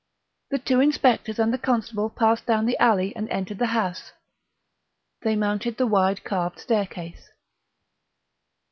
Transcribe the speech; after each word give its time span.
The 0.49 0.57
two 0.57 0.79
inspectors 0.79 1.37
and 1.37 1.53
the 1.53 1.59
constable 1.59 2.09
passed 2.09 2.47
down 2.47 2.65
the 2.65 2.75
alley 2.81 3.15
and 3.15 3.29
entered 3.29 3.59
the 3.59 3.67
house. 3.67 4.13
They 5.21 5.35
mounted 5.35 5.77
the 5.77 5.85
wide 5.85 6.23
carved 6.23 6.57
staircase. 6.57 7.29